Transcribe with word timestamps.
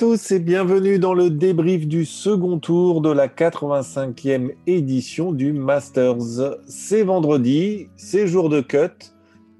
tous 0.00 0.30
et 0.30 0.38
bienvenue 0.38 0.98
dans 0.98 1.12
le 1.12 1.28
débrief 1.28 1.86
du 1.86 2.06
second 2.06 2.58
tour 2.58 3.02
de 3.02 3.10
la 3.10 3.28
85e 3.28 4.52
édition 4.66 5.30
du 5.30 5.52
Masters. 5.52 6.56
C'est 6.66 7.02
vendredi, 7.02 7.90
c'est 7.96 8.26
jour 8.26 8.48
de 8.48 8.62
cut 8.62 9.12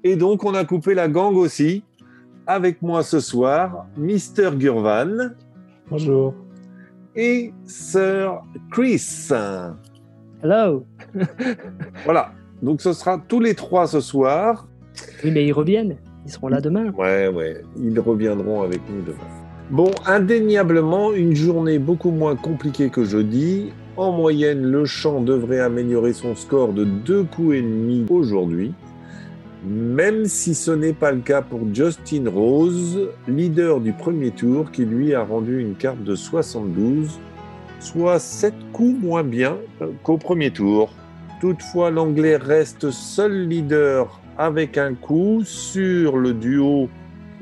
et 0.03 0.15
donc 0.15 0.43
on 0.43 0.55
a 0.55 0.65
coupé 0.65 0.95
la 0.95 1.07
gang 1.07 1.35
aussi. 1.35 1.83
Avec 2.47 2.81
moi 2.81 3.03
ce 3.03 3.19
soir, 3.19 3.85
Mister 3.95 4.49
Gurvan. 4.55 5.29
Bonjour. 5.91 6.33
Et 7.15 7.53
Sir 7.65 8.41
Chris. 8.71 9.29
Hello. 10.41 10.87
voilà, 12.03 12.31
donc 12.63 12.81
ce 12.81 12.93
sera 12.93 13.23
tous 13.27 13.39
les 13.39 13.53
trois 13.53 13.85
ce 13.85 13.99
soir. 13.99 14.67
Oui, 15.23 15.29
mais 15.29 15.45
ils 15.45 15.53
reviennent. 15.53 15.97
Ils 16.25 16.31
seront 16.31 16.47
là 16.47 16.61
demain. 16.61 16.89
Ouais, 16.93 17.27
ouais, 17.27 17.61
ils 17.77 17.99
reviendront 17.99 18.63
avec 18.63 18.81
nous 18.89 19.03
demain. 19.03 19.40
Bon, 19.71 19.89
indéniablement, 20.05 21.13
une 21.13 21.33
journée 21.33 21.79
beaucoup 21.79 22.11
moins 22.11 22.35
compliquée 22.35 22.89
que 22.89 23.05
jeudi. 23.05 23.71
En 23.95 24.11
moyenne, 24.11 24.63
le 24.63 24.83
champ 24.83 25.21
devrait 25.21 25.61
améliorer 25.61 26.11
son 26.11 26.35
score 26.35 26.73
de 26.73 26.83
deux 26.83 27.23
coups 27.23 27.55
et 27.55 27.61
demi 27.61 28.05
aujourd'hui. 28.09 28.73
Même 29.65 30.25
si 30.25 30.55
ce 30.55 30.71
n'est 30.71 30.91
pas 30.91 31.13
le 31.13 31.21
cas 31.21 31.41
pour 31.41 31.61
Justin 31.73 32.29
Rose, 32.29 32.99
leader 33.29 33.79
du 33.79 33.93
premier 33.93 34.31
tour, 34.31 34.71
qui 34.71 34.83
lui 34.83 35.13
a 35.13 35.23
rendu 35.23 35.61
une 35.61 35.75
carte 35.75 36.03
de 36.03 36.15
72, 36.15 37.17
soit 37.79 38.19
7 38.19 38.53
coups 38.73 39.01
moins 39.01 39.23
bien 39.23 39.55
qu'au 40.03 40.17
premier 40.17 40.51
tour. 40.51 40.89
Toutefois, 41.39 41.91
l'Anglais 41.91 42.35
reste 42.35 42.91
seul 42.91 43.47
leader 43.47 44.19
avec 44.37 44.77
un 44.77 44.95
coup 44.95 45.43
sur 45.45 46.17
le 46.17 46.33
duo 46.33 46.89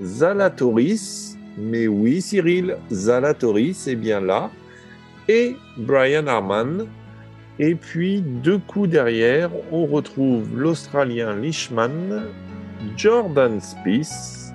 Zalatoris, 0.03 1.28
mais 1.59 1.87
oui, 1.87 2.21
Cyril, 2.21 2.77
Zalatoris 2.91 3.87
est 3.87 3.95
bien 3.95 4.21
là. 4.21 4.49
Et 5.27 5.55
Brian 5.77 6.27
Harman. 6.27 6.87
Et 7.59 7.75
puis, 7.75 8.21
deux 8.21 8.57
coups 8.57 8.89
derrière, 8.89 9.51
on 9.71 9.85
retrouve 9.85 10.57
l'Australien 10.57 11.35
Leishman, 11.35 12.23
Jordan 12.95 13.59
Spieth 13.59 14.53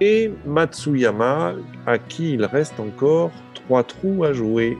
et 0.00 0.32
Matsuyama, 0.44 1.54
à 1.86 1.98
qui 1.98 2.32
il 2.32 2.44
reste 2.44 2.80
encore 2.80 3.30
trois 3.54 3.84
trous 3.84 4.24
à 4.24 4.32
jouer. 4.32 4.76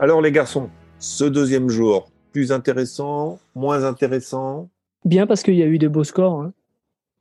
Alors 0.00 0.20
les 0.20 0.32
garçons, 0.32 0.70
ce 0.98 1.24
deuxième 1.24 1.68
jour, 1.68 2.10
plus 2.32 2.50
intéressant, 2.50 3.38
moins 3.54 3.84
intéressant? 3.84 4.68
Bien 5.04 5.26
parce 5.26 5.42
qu'il 5.42 5.54
y 5.54 5.62
a 5.62 5.66
eu 5.66 5.78
des 5.78 5.88
beaux 5.88 6.04
scores. 6.04 6.42
Hein. 6.42 6.52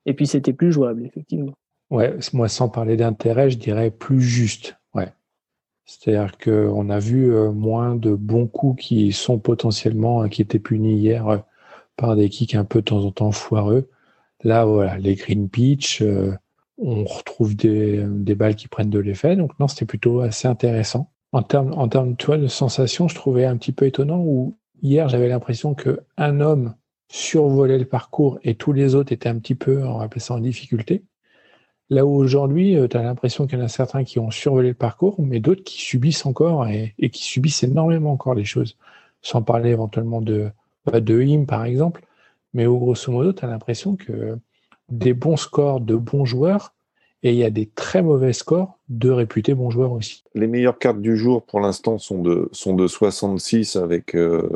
Et 0.08 0.14
puis 0.14 0.26
c'était 0.26 0.54
plus 0.54 0.72
jouable, 0.72 1.06
effectivement. 1.06 1.54
Ouais, 1.94 2.18
moi, 2.34 2.50
sans 2.50 2.70
parler 2.70 2.98
d'intérêt, 2.98 3.52
je 3.52 3.60
dirais 3.60 3.92
plus 3.92 4.20
juste. 4.20 4.78
Ouais. 4.96 5.14
C'est-à-dire 5.86 6.40
qu'on 6.40 6.90
a 6.90 6.98
vu 6.98 7.32
euh, 7.32 7.52
moins 7.52 7.96
de 7.96 8.16
bons 8.16 8.48
coups 8.48 8.84
qui 8.84 9.12
sont 9.12 9.38
potentiellement, 9.38 10.28
qui 10.28 10.42
étaient 10.42 10.58
punis 10.58 10.96
hier 10.96 11.28
euh, 11.28 11.38
par 11.96 12.16
des 12.16 12.30
kicks 12.30 12.56
un 12.56 12.66
peu 12.66 12.80
de 12.80 12.86
temps 12.86 13.06
en 13.06 13.12
temps 13.12 13.32
foireux. 13.32 13.92
Là, 14.44 14.66
voilà, 14.66 14.98
les 14.98 15.14
green 15.14 15.50
pitch, 15.50 16.02
euh, 16.02 16.36
on 16.80 17.04
retrouve 17.04 17.56
des, 17.56 18.04
des, 18.08 18.34
balles 18.34 18.56
qui 18.56 18.68
prennent 18.68 18.90
de 18.90 18.98
l'effet. 18.98 19.36
Donc, 19.36 19.52
non, 19.60 19.68
c'était 19.68 19.86
plutôt 19.86 20.22
assez 20.22 20.48
intéressant. 20.48 21.12
En 21.32 21.44
termes, 21.44 21.74
en 21.74 21.88
termes 21.88 22.16
de 22.16 22.48
sensation, 22.48 23.08
je 23.08 23.14
trouvais 23.14 23.46
un 23.46 23.56
petit 23.56 23.72
peu 23.72 23.86
étonnant 23.86 24.24
où 24.26 24.58
hier, 24.82 25.10
j'avais 25.10 25.28
l'impression 25.28 25.76
qu'un 25.76 26.40
homme 26.40 26.74
survolait 27.08 27.78
le 27.78 27.86
parcours 27.86 28.40
et 28.42 28.56
tous 28.56 28.74
les 28.74 28.96
autres 28.96 29.12
étaient 29.12 29.30
un 29.30 29.38
petit 29.38 29.54
peu, 29.54 29.86
on 29.86 30.00
va 30.00 30.06
appeler 30.06 30.22
ça 30.22 30.34
en 30.34 30.40
difficulté. 30.40 31.04
Là 31.94 32.08
où 32.08 32.16
aujourd'hui, 32.16 32.76
euh, 32.76 32.88
tu 32.88 32.98
as 32.98 33.04
l'impression 33.04 33.46
qu'il 33.46 33.60
y 33.60 33.62
en 33.62 33.66
a 33.66 33.68
certains 33.68 34.04
qui 34.04 34.18
ont 34.18 34.32
survolé 34.32 34.70
le 34.70 34.74
parcours, 34.74 35.16
mais 35.20 35.40
d'autres 35.40 35.64
qui 35.64 35.80
subissent 35.80 36.26
encore 36.26 36.68
et, 36.68 36.96
qui 37.12 37.24
subissent 37.24 37.62
énormément 37.62 38.12
encore 38.12 38.34
les 38.34 38.46
choses. 38.46 38.78
Sans 39.22 39.44
parler 39.44 39.70
éventuellement 39.70 40.20
de, 40.20 40.50
bah, 40.88 41.02
de 41.02 41.22
him, 41.22 41.46
par 41.46 41.66
exemple. 41.66 42.04
Mais 42.56 42.66
au 42.66 42.80
grosso 42.80 43.12
modo, 43.12 43.32
tu 43.32 43.46
as 43.46 43.48
l'impression 43.48 43.96
que 43.96 44.40
des 44.90 45.14
bons 45.14 45.38
scores 45.38 45.82
de 45.82 45.96
bons 45.96 46.26
joueurs, 46.26 46.74
et 47.22 47.32
il 47.32 47.38
y 47.38 47.44
a 47.44 47.52
des 47.52 47.68
très 47.68 48.02
mauvais 48.02 48.34
scores 48.34 48.80
de 48.90 49.12
réputés 49.12 49.54
bons 49.54 49.70
joueurs 49.70 49.92
aussi. 49.92 50.24
Les 50.34 50.48
meilleures 50.48 50.80
cartes 50.80 51.00
du 51.00 51.16
jour 51.16 51.44
pour 51.44 51.60
l'instant 51.60 52.00
sont 52.00 52.24
de, 52.24 52.50
sont 52.54 52.74
de 52.74 52.88
66 52.88 53.76
avec 53.76 54.16
euh, 54.16 54.50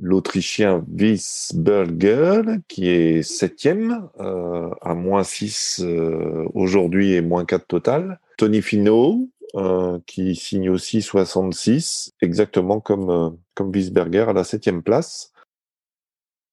l'Autrichien 0.00 0.84
Wiesberger, 0.88 2.42
qui 2.68 2.88
est 2.88 3.22
septième, 3.22 4.08
euh, 4.18 4.70
à 4.80 4.94
moins 4.94 5.22
6 5.22 5.82
euh, 5.84 6.46
aujourd'hui 6.54 7.12
et 7.12 7.20
moins 7.20 7.44
4 7.44 7.66
total. 7.66 8.20
Tony 8.38 8.62
Finau, 8.62 9.28
euh, 9.56 9.98
qui 10.06 10.34
signe 10.34 10.70
aussi 10.70 11.02
66, 11.02 12.12
exactement 12.22 12.80
comme, 12.80 13.36
comme 13.54 13.70
Wiesberger 13.70 14.26
à 14.28 14.32
la 14.32 14.44
septième 14.44 14.82
place. 14.82 15.32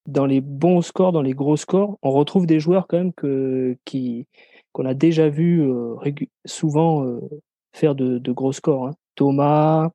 Dans 0.05 0.25
les 0.25 0.41
bons 0.41 0.81
scores, 0.81 1.11
dans 1.11 1.21
les 1.21 1.33
gros 1.33 1.57
scores, 1.57 1.97
on 2.01 2.11
retrouve 2.11 2.45
des 2.45 2.59
joueurs 2.59 2.87
quand 2.87 2.97
même 2.97 3.13
que, 3.13 3.77
qui, 3.85 4.25
qu'on 4.71 4.85
a 4.85 4.93
déjà 4.93 5.27
vu 5.29 5.69
souvent 6.45 7.19
faire 7.73 7.95
de, 7.95 8.31
gros 8.31 8.53
scores. 8.53 8.87
Hein. 8.87 8.93
Thomas, 9.15 9.85
euh, 9.85 9.89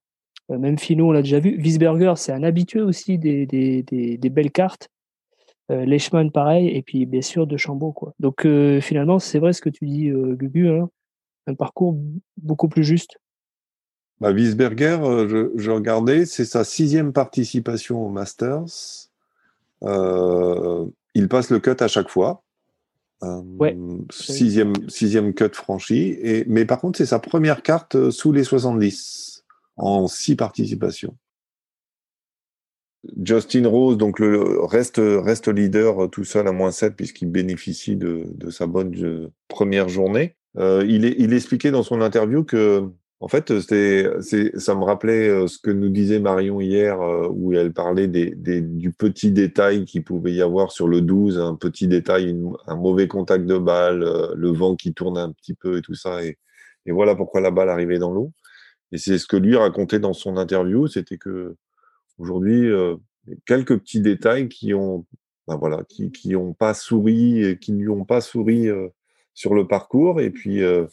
même 0.58 0.78
Fino, 0.78 1.08
on 1.08 1.12
l'a 1.12 1.22
déjà 1.22 1.40
vu. 1.40 1.56
Wiesberger, 1.60 2.14
c'est 2.16 2.32
un 2.32 2.42
habitué 2.42 2.80
aussi 2.80 3.18
des, 3.18 3.46
des, 3.46 4.30
belles 4.30 4.50
cartes. 4.50 4.88
Euh, 5.70 5.86
pareil. 6.32 6.68
Et 6.68 6.82
puis, 6.82 7.06
bien 7.06 7.22
sûr, 7.22 7.46
de 7.46 7.56
Chambaud. 7.56 7.92
Quoi. 7.92 8.14
Donc, 8.18 8.44
euh, 8.44 8.80
finalement, 8.80 9.18
c'est 9.18 9.38
vrai 9.38 9.52
ce 9.52 9.60
que 9.60 9.70
tu 9.70 9.86
dis, 9.86 10.10
Gugu. 10.10 10.68
Hein. 10.68 10.88
un 11.46 11.54
parcours 11.54 11.96
beaucoup 12.36 12.68
plus 12.68 12.84
juste. 12.84 13.18
Bah, 14.20 14.32
Wiesberger, 14.32 14.98
je, 15.56 15.70
regardais, 15.70 16.26
c'est 16.26 16.44
sa 16.44 16.64
sixième 16.64 17.12
participation 17.12 18.06
au 18.06 18.10
Masters. 18.10 19.08
il 19.82 21.28
passe 21.28 21.50
le 21.50 21.58
cut 21.60 21.76
à 21.80 21.88
chaque 21.88 22.08
fois. 22.08 22.42
ouais. 23.22 23.76
sixième, 24.10 24.74
sixième 24.88 25.32
cut 25.34 25.54
franchi. 25.54 26.16
Et, 26.22 26.44
mais 26.46 26.64
par 26.64 26.80
contre, 26.80 26.98
c'est 26.98 27.06
sa 27.06 27.18
première 27.18 27.62
carte 27.62 28.10
sous 28.10 28.32
les 28.32 28.44
70 28.44 29.31
en 29.76 30.06
six 30.06 30.36
participations. 30.36 31.16
Justin 33.20 33.66
Rose, 33.66 33.96
donc 33.96 34.20
reste, 34.20 35.00
reste 35.00 35.48
leader 35.48 36.08
tout 36.10 36.24
seul 36.24 36.46
à 36.46 36.52
moins 36.52 36.70
7 36.70 36.94
puisqu'il 36.94 37.30
bénéficie 37.30 37.96
de, 37.96 38.26
sa 38.50 38.66
bonne 38.66 38.94
euh, 39.02 39.28
première 39.48 39.88
journée. 39.88 40.36
Euh, 40.58 40.84
il, 40.86 41.32
expliquait 41.32 41.70
dans 41.70 41.82
son 41.82 42.00
interview 42.00 42.44
que, 42.44 42.84
en 43.20 43.28
fait, 43.28 43.58
ça 43.60 44.74
me 44.74 44.84
rappelait 44.84 45.28
euh, 45.28 45.46
ce 45.48 45.58
que 45.58 45.70
nous 45.70 45.88
disait 45.88 46.20
Marion 46.20 46.60
hier, 46.60 46.98
où 47.30 47.52
elle 47.54 47.72
parlait 47.72 48.06
du 48.06 48.92
petit 48.92 49.32
détail 49.32 49.84
qu'il 49.84 50.04
pouvait 50.04 50.32
y 50.32 50.42
avoir 50.42 50.70
sur 50.70 50.86
le 50.86 51.00
12, 51.00 51.38
un 51.40 51.56
petit 51.56 51.88
détail, 51.88 52.36
un 52.66 52.76
mauvais 52.76 53.08
contact 53.08 53.46
de 53.46 53.58
balle, 53.58 54.04
le 54.36 54.48
vent 54.50 54.76
qui 54.76 54.92
tourne 54.94 55.18
un 55.18 55.32
petit 55.32 55.54
peu 55.54 55.78
et 55.78 55.82
tout 55.82 55.94
ça. 55.94 56.22
Et 56.22 56.36
voilà 56.86 57.16
pourquoi 57.16 57.40
la 57.40 57.50
balle 57.50 57.70
arrivait 57.70 57.98
dans 57.98 58.12
l'eau. 58.12 58.32
Et 58.92 58.98
c'est 58.98 59.18
ce 59.18 59.26
que 59.26 59.36
lui 59.36 59.56
racontait 59.56 59.98
dans 59.98 60.12
son 60.12 60.36
interview, 60.36 60.86
c'était 60.86 61.18
que 61.18 61.56
aujourd'hui, 62.18 62.68
euh, 62.68 62.96
quelques 63.46 63.78
petits 63.78 64.00
détails 64.00 64.48
qui 64.48 64.74
ont, 64.74 65.06
ben 65.48 65.56
voilà, 65.56 65.82
qui, 65.88 66.12
qui 66.12 66.36
ont 66.36 66.52
pas 66.52 66.74
souri, 66.74 67.58
qui 67.60 67.72
ne 67.72 67.80
lui 67.80 67.88
ont 67.88 68.04
pas 68.04 68.20
souri 68.20 68.68
euh, 68.68 68.88
sur 69.34 69.54
le 69.54 69.66
parcours, 69.66 70.20
et 70.20 70.30
puis 70.30 70.62
euh, 70.62 70.86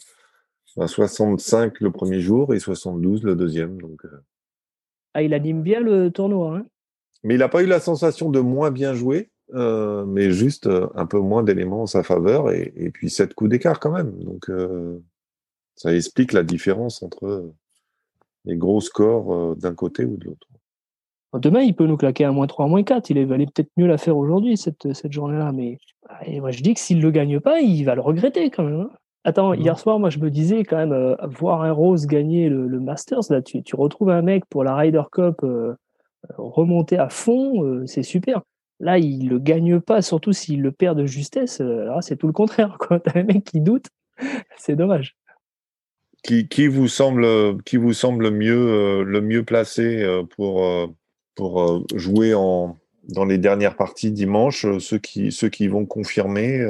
65 0.66 1.72
ben, 1.72 1.78
le 1.80 1.90
premier 1.90 2.20
jour 2.20 2.54
et 2.54 2.58
72 2.58 3.22
le 3.22 3.36
deuxième. 3.36 3.80
Donc, 3.80 4.04
euh. 4.04 4.24
ah, 5.14 5.22
il 5.22 5.34
anime 5.34 5.62
bien 5.62 5.80
le 5.80 6.10
tournoi. 6.10 6.56
Hein 6.56 6.66
mais 7.22 7.34
il 7.34 7.38
n'a 7.38 7.50
pas 7.50 7.62
eu 7.62 7.66
la 7.66 7.80
sensation 7.80 8.30
de 8.30 8.40
moins 8.40 8.70
bien 8.70 8.94
jouer, 8.94 9.30
euh, 9.52 10.06
mais 10.06 10.30
juste 10.30 10.66
un 10.94 11.04
peu 11.04 11.18
moins 11.18 11.42
d'éléments 11.42 11.82
en 11.82 11.86
sa 11.86 12.02
faveur, 12.02 12.50
et, 12.50 12.72
et 12.76 12.90
puis 12.90 13.10
sept 13.10 13.34
coups 13.34 13.50
d'écart 13.50 13.78
quand 13.78 13.92
même. 13.92 14.12
Donc 14.24 14.50
ça 15.74 15.94
explique 15.94 16.32
la 16.32 16.44
différence 16.44 17.02
entre 17.02 17.52
les 18.44 18.56
gros 18.56 18.80
scores 18.80 19.32
euh, 19.32 19.54
d'un 19.54 19.74
côté 19.74 20.04
ou 20.04 20.16
de 20.16 20.24
l'autre. 20.24 20.46
Demain, 21.34 21.60
il 21.60 21.76
peut 21.76 21.86
nous 21.86 21.96
claquer 21.96 22.24
un 22.24 22.32
moins 22.32 22.48
3, 22.48 22.66
moins 22.66 22.82
4. 22.82 23.10
Il 23.10 23.24
valait 23.26 23.46
peut-être 23.46 23.70
mieux 23.76 23.86
la 23.86 23.98
faire 23.98 24.16
aujourd'hui, 24.16 24.56
cette, 24.56 24.92
cette 24.92 25.12
journée-là. 25.12 25.52
Mais 25.52 25.78
moi, 26.40 26.50
je 26.50 26.60
dis 26.60 26.74
que 26.74 26.80
s'il 26.80 26.98
ne 26.98 27.02
le 27.02 27.12
gagne 27.12 27.38
pas, 27.38 27.60
il 27.60 27.84
va 27.84 27.94
le 27.94 28.00
regretter 28.00 28.50
quand 28.50 28.64
même. 28.64 28.80
Hein. 28.80 28.90
Attends, 29.22 29.52
hier 29.52 29.78
soir, 29.78 30.00
moi, 30.00 30.10
je 30.10 30.18
me 30.18 30.28
disais 30.28 30.64
quand 30.64 30.78
même, 30.78 30.92
euh, 30.92 31.14
voir 31.26 31.62
un 31.62 31.70
Rose 31.70 32.06
gagner 32.06 32.48
le, 32.48 32.80
Masters, 32.80 33.20
là, 33.30 33.42
tu, 33.42 33.62
tu, 33.62 33.76
retrouves 33.76 34.10
un 34.10 34.22
mec 34.22 34.44
pour 34.46 34.64
la 34.64 34.74
Ryder 34.74 35.02
Cup 35.12 35.36
euh, 35.44 35.76
remonter 36.36 36.98
à 36.98 37.10
fond, 37.10 37.84
c'est 37.86 38.02
super. 38.02 38.42
Là, 38.80 38.98
il 38.98 39.28
le 39.28 39.38
gagne 39.38 39.78
pas, 39.78 40.02
surtout 40.02 40.32
s'il 40.32 40.62
le 40.62 40.72
perd 40.72 40.98
de 40.98 41.06
justesse. 41.06 41.60
là, 41.60 41.98
c'est 42.00 42.16
tout 42.16 42.26
le 42.26 42.32
contraire. 42.32 42.76
Tu 42.88 43.10
as 43.10 43.20
un 43.20 43.22
mec 43.22 43.44
qui 43.44 43.60
doute, 43.60 43.86
c'est 44.56 44.74
dommage 44.74 45.16
qui, 46.22 46.66
vous 46.66 46.88
semble, 46.88 47.62
qui 47.64 47.76
vous 47.76 47.92
semble 47.92 48.30
mieux, 48.30 48.68
euh, 48.68 49.04
le 49.04 49.20
mieux 49.20 49.44
placé 49.44 50.02
euh, 50.02 50.22
pour, 50.22 50.64
euh, 50.64 50.86
pour 51.34 51.84
jouer 51.94 52.34
en, 52.34 52.78
dans 53.08 53.24
les 53.24 53.38
dernières 53.38 53.76
parties 53.76 54.12
dimanche 54.12 54.66
ceux 54.78 54.98
qui, 54.98 55.32
ceux 55.32 55.48
qui 55.48 55.68
vont 55.68 55.86
confirmer 55.86 56.60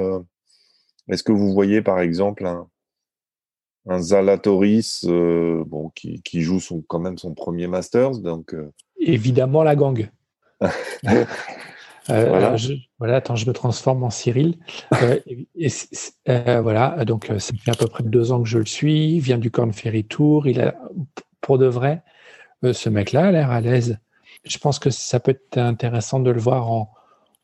Est-ce 1.09 1.23
que 1.23 1.33
vous 1.33 1.53
voyez 1.53 1.83
par 1.83 2.01
exemple 2.01 2.47
un, 2.47 2.69
un 3.89 4.01
Zalatoris 4.01 5.05
bon, 5.05 5.91
qui, 5.95 6.43
joue 6.43 6.61
son, 6.61 6.83
quand 6.83 7.01
même 7.01 7.19
son 7.19 7.35
premier 7.35 7.67
Masters. 7.67 8.19
Donc, 8.19 8.55
Évidemment, 8.99 9.63
la 9.65 9.75
gang. 9.75 10.09
voilà. 12.11 12.57
Je, 12.57 12.75
voilà, 12.99 13.17
attends, 13.17 13.37
je 13.37 13.47
me 13.47 13.53
transforme 13.53 14.05
en 14.05 14.11
Cyril. 14.11 14.59
voilà, 16.27 17.05
donc 17.05 17.33
ça 17.39 17.53
fait 17.57 17.71
à 17.71 17.75
peu 17.75 17.87
près 17.87 18.05
deux 18.05 18.33
ans 18.33 18.43
que 18.43 18.49
je 18.49 18.59
le 18.59 18.67
suis. 18.67 19.15
Il 19.15 19.21
vient 19.21 19.39
du 19.39 19.51
Corn 19.51 19.73
Ferry 19.73 20.05
Tour. 20.05 20.47
Il 20.47 20.61
a, 20.61 20.75
pour 21.41 21.59
de 21.59 21.67
vrai, 21.67 22.03
ce 22.63 22.89
mec-là 22.89 23.27
a 23.27 23.31
l'air 23.31 23.51
à 23.51 23.61
l'aise. 23.61 23.99
Je 24.45 24.59
pense 24.59 24.79
que 24.79 24.91
ça 24.91 25.21
peut 25.21 25.33
être 25.33 25.59
intéressant 25.59 26.21
de 26.21 26.31
le 26.31 26.41
voir 26.41 26.71
en, 26.71 26.93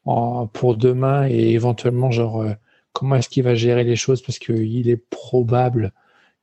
en 0.04 0.46
pour 0.46 0.76
demain 0.76 1.28
et 1.28 1.50
éventuellement, 1.50 2.10
genre, 2.10 2.44
comment 2.92 3.16
est-ce 3.16 3.28
qu'il 3.28 3.42
va 3.42 3.54
gérer 3.54 3.84
les 3.84 3.96
choses 3.96 4.22
parce 4.22 4.38
qu'il 4.38 4.88
est 4.88 4.96
probable 4.96 5.92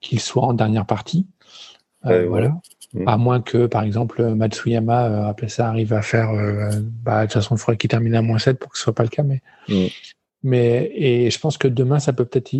qu'il 0.04 0.20
soit 0.20 0.44
en 0.44 0.54
dernière 0.54 0.86
partie. 0.86 1.26
Euh, 2.06 2.28
voilà. 2.28 2.60
Mm. 2.94 3.08
À 3.08 3.18
moins 3.18 3.42
que, 3.42 3.66
par 3.66 3.84
exemple, 3.84 4.24
Matsuyama, 4.24 5.06
euh, 5.06 5.26
après 5.28 5.50
ça, 5.50 5.68
arrive 5.68 5.94
à 5.94 6.02
faire. 6.02 6.30
Euh, 6.32 6.70
bah, 7.04 7.22
de 7.22 7.26
toute 7.26 7.34
façon, 7.34 7.56
il 7.56 7.60
faudrait 7.60 7.78
qu'il 7.78 7.90
termine 7.90 8.16
à 8.16 8.22
moins 8.22 8.38
7 8.38 8.60
pour 8.60 8.72
que 8.72 8.78
ce 8.78 8.84
soit 8.84 8.94
pas 8.94 9.04
le 9.04 9.10
cas. 9.10 9.24
Mais, 9.24 9.42
mm. 9.68 9.88
mais 10.44 10.92
et 10.94 11.30
je 11.32 11.40
pense 11.40 11.58
que 11.58 11.68
demain, 11.68 12.00
ça 12.00 12.14
peut 12.14 12.26
peut-être 12.26 12.54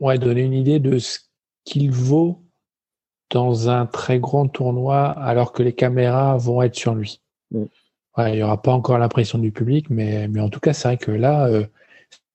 ouais, 0.00 0.18
donner 0.18 0.42
une 0.42 0.54
idée 0.54 0.80
de 0.80 0.98
ce 0.98 1.20
qu'il 1.64 1.90
vaut 1.90 2.42
dans 3.30 3.68
un 3.68 3.86
très 3.86 4.18
grand 4.18 4.48
tournoi 4.48 5.10
alors 5.10 5.52
que 5.52 5.62
les 5.62 5.72
caméras 5.72 6.36
vont 6.36 6.62
être 6.62 6.74
sur 6.74 6.94
lui. 6.94 7.20
Mm. 7.52 7.64
il 8.18 8.32
n'y 8.32 8.42
aura 8.42 8.60
pas 8.60 8.72
encore 8.72 8.98
l'impression 8.98 9.38
du 9.38 9.52
public, 9.52 9.88
mais, 9.90 10.26
mais 10.26 10.40
en 10.40 10.48
tout 10.48 10.60
cas, 10.60 10.72
c'est 10.72 10.88
vrai 10.88 10.96
que 10.96 11.12
là, 11.12 11.48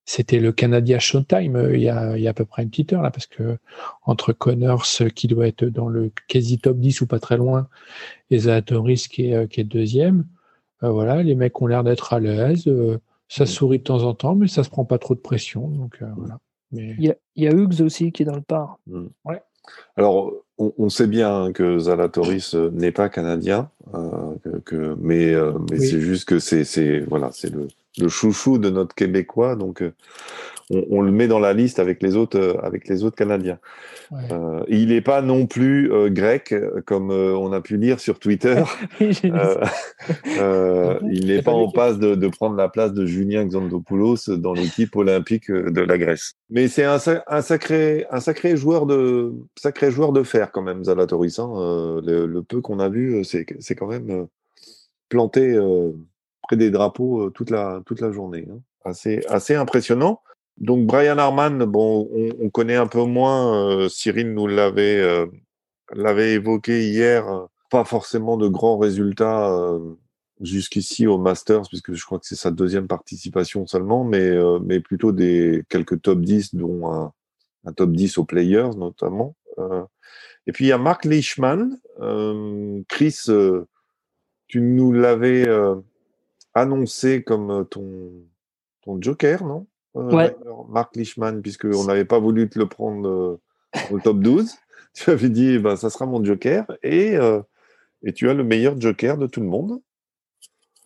c'était 0.06 0.40
le 0.40 0.52
Canadien 0.52 1.00
Showtime 1.00 1.56
euh, 1.56 1.76
il 1.76 1.82
y, 1.82 1.90
a, 1.90 2.16
il 2.16 2.24
y 2.24 2.28
a 2.28 2.30
à 2.30 2.34
peu 2.34 2.46
près 2.46 2.64
une 2.64 2.70
petite 2.70 2.94
heure 2.94 3.02
là 3.02 3.12
parce 3.12 3.26
que 3.26 3.58
entre 4.04 4.34
Connors 4.34 4.86
qui 5.16 5.28
doit 5.28 5.48
être 5.48 5.66
dans 5.66 5.90
le 5.90 6.12
quasi 6.28 6.60
top 6.60 6.78
10 6.78 7.02
ou 7.02 7.08
pas 7.08 7.20
très 7.20 7.38
loin 7.38 7.68
et 8.30 8.40
Zatoris 8.40 9.08
qui 9.08 9.30
est, 9.30 9.36
euh, 9.36 9.48
qui 9.48 9.62
est 9.62 9.66
deuxième 9.66 10.26
euh, 10.84 10.90
voilà 10.90 11.24
les 11.24 11.36
mecs 11.36 11.60
ont 11.62 11.68
l'air 11.68 11.84
d'être 11.84 12.14
à 12.14 12.20
l'aise 12.20 12.72
ça 13.28 13.46
sourit 13.48 13.80
de 13.80 13.84
temps 13.84 14.04
en 14.04 14.14
temps 14.14 14.36
mais 14.36 14.48
ça 14.48 14.64
se 14.64 14.70
prend 14.70 14.86
pas 14.86 15.00
trop 15.00 15.16
de 15.16 15.20
pression 15.20 15.68
donc 15.68 15.98
voilà 16.16 16.40
mais... 16.72 16.96
il, 17.00 17.06
y 17.06 17.10
a, 17.10 17.16
il 17.36 17.44
y 17.44 17.48
a 17.48 17.52
Hugues 17.52 17.82
aussi 17.82 18.12
qui 18.12 18.22
est 18.22 18.26
dans 18.26 18.36
le 18.36 18.42
par 18.42 18.78
mm. 18.88 19.08
ouais. 19.26 19.42
alors 19.98 20.32
on, 20.58 20.88
sait 20.88 21.08
bien 21.08 21.52
que 21.52 21.80
Zalatoris 21.80 22.54
n'est 22.54 22.94
pas 22.94 23.10
canadien 23.10 23.70
que, 24.64 24.96
mais, 25.02 25.34
mais 25.70 25.80
c'est 25.80 26.00
juste 26.00 26.30
que 26.30 26.40
c'est 26.40 27.00
voilà 27.02 27.32
c'est 27.34 27.50
le 27.50 27.68
le 27.98 28.08
chouchou 28.10 28.58
de 28.58 28.70
notre 28.70 28.96
Québécois, 28.96 29.56
donc 29.56 29.82
euh, 29.82 29.94
on, 30.70 31.02
le 31.02 31.12
met 31.12 31.28
dans 31.28 31.40
la 31.40 31.54
liste 31.54 31.80
avec 31.80 32.02
les 32.02 32.16
autres, 32.16 32.40
euh, 32.40 32.58
avec 32.62 32.88
les 32.88 33.04
autres 33.04 33.16
Canadiens. 33.16 33.60
Euh, 34.32 34.64
il 34.68 34.88
n'est 34.90 35.02
pas 35.02 35.22
non 35.22 35.46
plus 35.46 35.92
grec, 36.12 36.54
comme 36.86 37.12
on 37.12 37.52
a 37.54 37.62
pu 37.62 37.78
lire 37.78 38.00
sur 38.00 38.20
Twitter. 38.20 38.64
il 39.00 39.34
n'est 41.28 41.42
pas 41.42 41.52
en 41.52 41.72
passe 41.72 41.98
de, 42.00 42.28
prendre 42.28 42.56
la 42.56 42.70
place 42.70 42.94
de 42.94 43.06
Julien 43.06 43.46
Xandopoulos 43.46 44.30
dans 44.30 44.54
l'équipe 44.54 44.96
olympique 44.96 45.52
de 45.52 45.82
la 45.82 45.98
Grèce. 45.98 46.34
Mais 46.50 46.68
c'est 46.68 46.84
un, 46.84 47.00
sacré, 47.00 48.06
un 48.12 48.20
sacré 48.20 48.58
joueur 48.58 48.86
de, 48.86 49.34
sacré 49.56 49.92
joueur 49.92 50.12
de 50.12 50.24
fer 50.24 50.52
quand 50.52 50.62
même, 50.62 50.84
Zalatoris. 50.84 51.40
Hein. 51.40 52.02
Le, 52.04 52.42
peu 52.42 52.62
qu'on 52.62 52.80
a 52.80 52.90
vu, 52.90 53.24
c'est 53.24 53.46
quand 53.76 53.88
même 53.88 54.28
planté 55.10 55.58
près 56.48 56.58
des 56.58 56.72
drapeaux 56.72 57.30
toute, 57.32 57.50
la, 57.50 57.82
toute 57.86 58.02
la 58.02 58.12
journée. 58.12 58.48
Hein. 58.50 58.60
Assez, 58.84 59.26
assez 59.28 59.56
impressionnant. 59.56 60.22
Donc 60.58 60.86
Brian 60.86 61.18
Harman, 61.18 61.66
bon, 61.66 62.10
on, 62.40 62.50
connaît 62.50 62.76
un 62.76 62.88
peu 62.88 63.04
moins. 63.04 63.70
Euh, 63.70 63.90
Cyril 63.90 64.34
nous 64.34 64.48
l'avait 64.48 65.04
évoqué 66.34 66.88
hier. 66.88 67.26
Pas 67.70 67.84
forcément 67.84 68.38
de 68.38 68.48
grands 68.48 68.78
résultats 68.78 69.78
jusqu'ici 70.40 71.08
au 71.08 71.18
Masters, 71.18 71.64
puisque 71.68 71.94
je 71.94 72.06
crois 72.06 72.20
que 72.20 72.28
c'est 72.28 72.36
sa 72.36 72.52
deuxième 72.52 72.88
participation 72.88 73.66
seulement, 73.66 74.04
mais 74.06 74.32
mais 74.64 74.80
plutôt 74.80 75.12
des 75.12 75.64
quelques 75.68 76.02
top 76.02 76.22
10, 76.22 76.56
dont 76.56 76.90
un, 76.92 77.12
un 77.66 77.74
top 77.74 77.92
10 77.92 78.18
aux 78.20 78.24
Players 78.24 78.76
notamment. 78.78 79.36
et 80.48 80.52
puis 80.54 80.66
il 80.66 80.68
y 80.70 80.72
a 80.72 80.78
Mark 80.78 81.04
Leishman. 81.06 81.80
Chris, 82.88 83.26
tu 84.48 84.62
nous 84.62 84.94
l'avais 84.94 85.48
annoncé 86.56 87.22
comme 87.22 87.52
euh, 87.52 87.64
ton, 87.64 88.12
ton 88.82 89.00
joker, 89.02 89.44
non? 89.46 89.68
Euh, 89.98 90.12
ouais. 90.12 90.36
Mark 90.70 90.96
Leishman, 90.96 91.42
puisqu'on 91.42 91.86
n'avait 91.86 92.06
pas 92.06 92.20
voulu 92.20 92.50
te 92.50 92.58
le 92.58 92.66
prendre 92.66 93.08
euh, 93.08 93.40
au 93.92 94.00
top 94.00 94.20
12. 94.20 94.52
Tu 94.94 95.12
avais 95.12 95.28
dit, 95.28 95.60
ben, 95.60 95.76
ça 95.76 95.90
sera 95.90 96.06
mon 96.06 96.24
joker. 96.24 96.66
Et, 96.82 97.16
et 98.02 98.14
tu 98.14 98.30
as 98.30 98.34
le 98.34 98.46
meilleur 98.46 98.80
joker 98.80 99.18
de 99.18 99.28
tout 99.28 99.42
le 99.42 99.46
monde. 99.46 99.82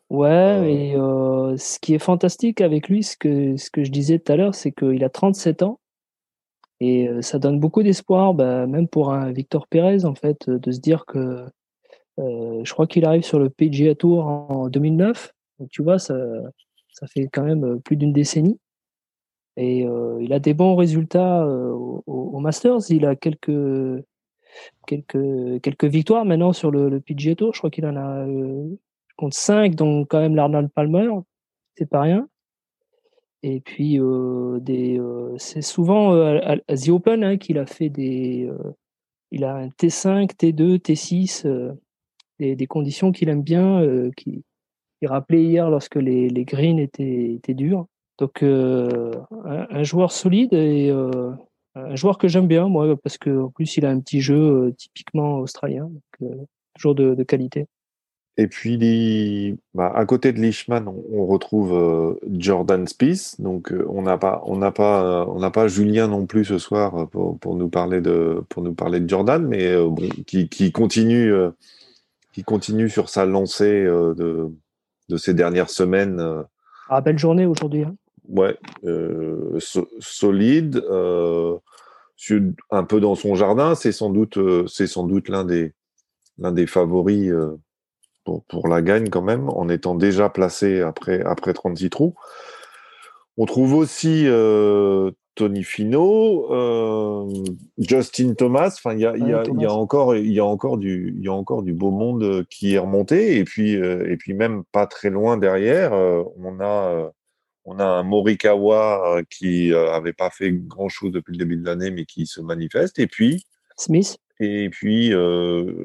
Ouais, 0.10 0.74
et 0.74 0.94
ce 0.96 1.78
qui 1.78 1.94
est 1.94 2.00
fantastique 2.00 2.60
avec 2.60 2.90
lui, 2.90 3.04
ce 3.04 3.16
que, 3.16 3.56
ce 3.56 3.70
que 3.70 3.84
je 3.84 3.92
disais 3.92 4.18
tout 4.18 4.32
à 4.32 4.36
l'heure, 4.36 4.56
c'est 4.56 4.72
qu'il 4.72 5.04
a 5.04 5.10
37 5.10 5.62
ans. 5.62 5.80
Et 6.80 7.08
ça 7.22 7.38
donne 7.38 7.60
beaucoup 7.60 7.84
d'espoir, 7.84 8.34
bah, 8.34 8.66
même 8.66 8.88
pour 8.88 9.14
un 9.14 9.32
Victor 9.32 9.68
Pérez, 9.68 10.06
en 10.06 10.16
fait, 10.16 10.50
de 10.50 10.72
se 10.72 10.80
dire 10.80 11.06
que 11.06 11.46
je 12.18 12.74
crois 12.74 12.88
qu'il 12.88 13.06
arrive 13.06 13.22
sur 13.22 13.38
le 13.38 13.52
PGA 13.52 13.94
Tour 13.94 14.26
en 14.26 14.70
2009 14.70 15.36
tu 15.70 15.84
vois, 15.84 16.00
ça, 16.00 16.16
ça 16.92 17.08
fait 17.08 17.28
quand 17.32 17.44
même 17.44 17.64
euh, 17.64 17.78
plus 17.78 17.96
d'une 17.96 18.14
décennie. 18.14 18.60
Et 19.58 19.86
euh, 19.86 20.18
il 20.22 20.34
a 20.34 20.40
des 20.40 20.54
bons 20.54 20.76
résultats 20.76 21.44
euh, 21.44 21.72
au, 21.72 22.40
Masters. 22.40 22.90
Il 22.90 23.06
a 23.06 23.16
quelques, 23.16 24.04
quelques, 24.88 25.62
quelques 25.62 25.86
victoires 25.86 26.26
maintenant 26.26 26.54
sur 26.54 26.72
le, 26.72 26.90
le 26.90 27.02
PGA 27.02 27.36
Tour. 27.36 27.54
Je 27.54 27.60
crois 27.60 27.70
qu'il 27.70 27.86
en 27.86 27.98
a 27.98 28.26
compte 29.18 29.34
5, 29.34 29.76
donc 29.76 30.08
quand 30.10 30.20
même 30.20 30.36
l'Arnold 30.36 30.70
Palmer. 30.72 31.10
C'est 31.78 31.90
pas 31.90 32.02
rien. 32.02 32.30
Et 33.44 33.60
puis, 33.60 34.00
des, 34.62 35.02
c'est 35.38 35.62
souvent 35.62 36.14
à, 36.14 36.58
The 36.58 36.90
Open 36.90 37.24
hein, 37.24 37.38
qu'il 37.38 37.58
a 37.58 37.66
fait 37.66 37.90
des. 37.90 38.50
il 39.32 39.44
a 39.44 39.56
un 39.56 39.68
T5, 39.68 40.36
T2, 40.36 40.78
T6, 40.78 41.76
des, 42.40 42.56
des 42.56 42.68
conditions 42.68 43.12
qu'il 43.12 43.28
aime 43.28 43.44
bien, 43.44 44.10
qui, 44.16 44.44
il 45.02 45.08
rappelait 45.08 45.44
hier 45.44 45.70
lorsque 45.70 45.96
les, 45.96 46.30
les 46.30 46.46
greens 46.46 46.80
étaient, 46.80 47.34
étaient 47.34 47.54
durs. 47.54 47.86
Donc, 48.20 48.44
euh, 48.44 49.14
un, 49.46 49.84
joueur 49.84 50.12
solide 50.12 50.54
et 50.54 50.90
euh, 50.92 51.32
un 51.76 51.96
joueur 51.96 52.18
que 52.18 52.28
j'aime 52.28 52.48
bien, 52.48 52.68
moi, 52.68 52.98
parce 53.02 53.18
qu'en 53.18 53.50
plus, 53.50 53.78
il 53.78 53.86
a 53.86 53.90
un 53.90 54.00
petit 54.02 54.20
jeu 54.20 54.36
euh, 54.36 54.76
typiquement 54.78 55.38
australien, 55.38 55.90
toujours 56.76 56.96
de, 56.96 57.24
qualité. 57.24 57.66
Et 58.36 58.48
puis, 58.48 59.58
bah, 59.74 59.92
à 59.96 60.06
côté 60.06 60.34
de 60.34 60.40
Leishman, 60.40 60.86
on, 61.14 61.26
retrouve 61.26 62.20
Jordan 62.30 62.86
Spieth. 62.88 63.36
Donc, 63.40 63.74
on 63.88 64.02
n'a 64.02 64.18
pas, 64.18 64.44
pas, 64.76 65.26
on 65.28 65.52
pas 65.52 65.68
Julien 65.70 66.08
non 66.08 66.26
plus 66.26 66.44
ce 66.44 66.58
soir 66.58 67.08
pour, 67.10 67.40
pour, 67.40 67.56
nous 67.56 67.70
parler 67.70 68.02
de, 68.02 68.44
pour 68.50 68.64
nous 68.64 68.74
parler 68.74 69.00
de 69.00 69.10
Jordan, 69.10 69.46
mais 69.46 69.76
qui, 70.26 70.50
qui 70.50 70.72
continue, 70.74 71.34
qui 72.34 72.44
continue 72.44 72.90
sur 72.90 73.08
sa 73.08 73.26
lancée 73.26 73.84
de 73.84 74.52
de 75.10 75.18
ces 75.18 75.34
dernières 75.34 75.70
semaines. 75.70 76.20
Euh, 76.20 76.44
ah, 76.90 77.02
belle 77.02 77.20
journée 77.20 77.46
aujourd'hui. 77.46 77.84
Hein. 77.84 77.96
Ouais, 78.30 78.58
euh, 78.86 79.60
solide, 80.00 80.78
euh, 80.90 81.58
un 82.70 82.84
peu 82.84 83.00
dans 83.00 83.16
son 83.16 83.36
jardin. 83.36 83.76
C'est 83.76 83.92
sans 83.92 84.12
doute, 84.12 84.38
c'est 84.68 84.88
sans 84.88 85.04
doute 85.06 85.30
l'un 85.30 85.44
des, 85.44 85.74
l'un 86.38 86.52
des 86.52 86.68
favoris 86.68 87.32
pour, 88.24 88.44
pour, 88.46 88.68
la 88.68 88.84
gagne 88.84 89.10
quand 89.10 89.24
même, 89.24 89.50
en 89.50 89.68
étant 89.68 89.96
déjà 89.96 90.30
placé 90.30 90.82
après, 90.82 91.22
après 91.22 91.54
36 91.54 91.90
trous. 91.90 92.14
On 93.38 93.46
trouve 93.46 93.74
aussi 93.74 94.28
Tony 95.40 95.64
Fino, 95.64 96.52
euh, 96.52 97.26
Justin 97.78 98.34
Thomas. 98.34 98.74
Enfin, 98.76 98.94
il 98.94 99.00
y 99.00 99.06
a, 99.06 99.16
y, 99.16 99.32
a, 99.32 99.44
y 99.58 99.66
a, 99.66 99.72
encore, 99.72 100.14
il 100.14 100.34
y 100.34 100.40
a 100.42 100.44
encore 100.44 100.78
du, 100.78 101.16
il 101.16 101.24
y 101.24 101.30
a 101.30 101.34
encore 101.34 101.64
du 101.64 101.72
beau 101.72 101.92
monde 101.92 102.24
euh, 102.24 102.44
qui 102.50 102.74
est 102.74 102.78
remonté. 102.78 103.38
Et 103.38 103.46
puis, 103.46 103.78
euh, 103.78 104.12
et 104.12 104.18
puis 104.18 104.34
même 104.34 104.66
pas 104.74 104.86
très 104.86 105.10
loin 105.10 105.38
derrière, 105.38 105.94
on 105.94 106.60
a, 106.60 107.10
on 107.64 107.80
a 107.80 107.86
un 107.86 108.04
Morikawa 108.04 109.22
qui 109.30 109.74
avait 109.74 110.12
pas 110.12 110.30
fait 110.30 110.52
grand 110.52 110.90
chose 110.90 111.14
depuis 111.14 111.32
le 111.32 111.38
début 111.38 111.56
de 111.56 111.66
l'année, 111.66 111.90
mais 111.90 112.04
qui 112.04 112.26
se 112.26 112.42
manifeste. 112.42 113.00
Et 113.00 113.08
puis 113.08 113.46
Smith. 113.78 114.18
Et 114.42 114.70
puis 114.70 115.14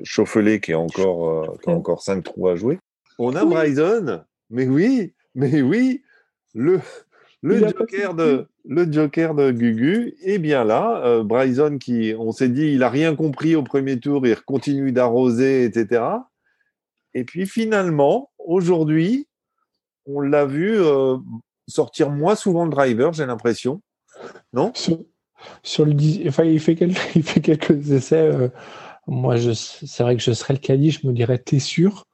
Chauffelet 0.02 0.58
qui 0.58 0.72
est 0.72 0.74
encore, 0.74 1.56
qui 1.62 1.70
a 1.70 1.72
encore 1.72 2.02
cinq 2.02 2.24
trous 2.24 2.48
à 2.48 2.56
jouer. 2.56 2.80
On 3.20 3.36
a 3.36 3.44
Bryson. 3.44 4.24
Mais 4.50 4.66
oui, 4.66 5.14
mais 5.36 5.62
oui, 5.62 6.02
le 6.54 6.80
le 7.44 7.68
joker, 7.68 8.14
de, 8.14 8.46
le 8.64 8.90
joker 8.90 9.34
de 9.34 9.50
Gugu 9.50 10.14
est 10.22 10.38
bien 10.38 10.64
là. 10.64 11.02
Euh, 11.04 11.22
Bryson, 11.22 11.76
qui, 11.78 12.14
on 12.18 12.32
s'est 12.32 12.48
dit, 12.48 12.72
il 12.72 12.82
a 12.82 12.88
rien 12.88 13.14
compris 13.14 13.54
au 13.54 13.62
premier 13.62 14.00
tour, 14.00 14.26
il 14.26 14.34
continue 14.42 14.92
d'arroser, 14.92 15.64
etc. 15.64 16.02
Et 17.12 17.24
puis 17.24 17.46
finalement, 17.46 18.30
aujourd'hui, 18.38 19.28
on 20.06 20.20
l'a 20.20 20.46
vu 20.46 20.74
euh, 20.80 21.16
sortir 21.68 22.10
moins 22.10 22.34
souvent 22.34 22.64
le 22.64 22.70
driver, 22.70 23.12
j'ai 23.12 23.26
l'impression. 23.26 23.82
Non? 24.52 24.72
Sur 25.62 25.84
le, 25.84 25.94
enfin, 26.28 26.44
il 26.44 26.60
fait 26.60 26.74
quelques, 26.74 26.98
il 27.14 27.22
fait 27.22 27.40
quelques 27.40 27.90
essais. 27.90 28.16
Euh, 28.32 28.48
moi, 29.06 29.36
c'est 29.38 30.02
vrai 30.02 30.16
que 30.16 30.22
je 30.22 30.32
serais 30.32 30.54
le 30.54 30.60
caddie, 30.60 30.90
je 30.90 31.06
me 31.06 31.12
dirais, 31.12 31.36
t'es 31.38 31.58
sûr. 31.58 32.06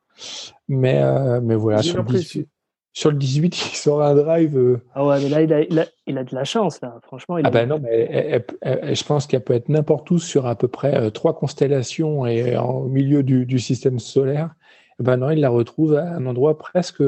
Mais, 0.68 1.00
euh, 1.00 1.40
mais 1.40 1.54
voilà, 1.54 1.82
sur 1.82 2.02
le, 2.02 2.18
18, 2.18 2.48
sur 2.92 3.10
le 3.10 3.16
18, 3.16 3.46
il 3.72 3.76
sort 3.76 4.02
un 4.02 4.14
drive. 4.14 4.56
Euh, 4.56 4.82
ah 4.94 5.04
ouais, 5.04 5.20
mais 5.22 5.28
là, 5.28 5.42
il 5.42 5.52
a, 5.52 5.62
il 5.62 5.78
a, 5.78 5.86
il 6.06 6.18
a 6.18 6.24
de 6.24 6.34
la 6.34 6.44
chance, 6.44 6.80
là. 6.80 6.98
Franchement, 7.02 7.38
il 7.38 7.46
ah 7.46 7.50
ben 7.50 7.68
non, 7.68 7.78
mais 7.78 8.44
je 8.62 9.04
pense 9.04 9.26
qu'elle 9.26 9.44
peut 9.44 9.54
être 9.54 9.68
n'importe 9.68 10.10
où 10.10 10.18
sur 10.18 10.46
à 10.46 10.56
peu 10.56 10.68
près 10.68 11.10
trois 11.10 11.34
constellations 11.34 12.26
et 12.26 12.56
au 12.56 12.84
milieu 12.84 13.22
du, 13.22 13.46
du 13.46 13.58
système 13.58 13.98
solaire. 13.98 14.54
Eh 14.98 15.02
ben 15.02 15.16
non, 15.16 15.30
il 15.30 15.40
la 15.40 15.50
retrouve 15.50 15.96
à 15.96 16.04
un 16.04 16.26
endroit 16.26 16.58
presque 16.58 17.02